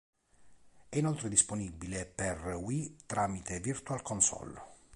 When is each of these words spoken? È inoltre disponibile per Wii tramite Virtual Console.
È 0.89 0.97
inoltre 0.97 1.29
disponibile 1.29 2.07
per 2.07 2.55
Wii 2.55 2.95
tramite 3.05 3.59
Virtual 3.59 4.01
Console. 4.01 4.59